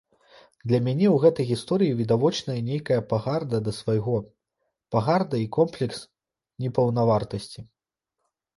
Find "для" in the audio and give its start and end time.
0.69-0.77